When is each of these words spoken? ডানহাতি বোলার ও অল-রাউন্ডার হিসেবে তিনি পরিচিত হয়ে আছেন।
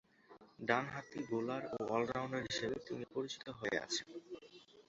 ডানহাতি 0.59 1.19
বোলার 1.29 1.63
ও 1.71 1.95
অল-রাউন্ডার 1.95 2.41
হিসেবে 2.49 2.77
তিনি 2.87 3.03
পরিচিত 3.13 3.45
হয়ে 3.59 3.77
আছেন। 3.79 4.07